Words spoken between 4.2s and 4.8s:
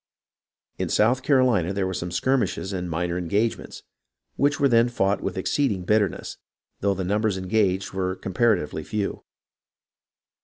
which were